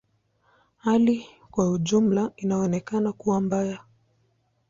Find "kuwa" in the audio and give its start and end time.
3.13-3.41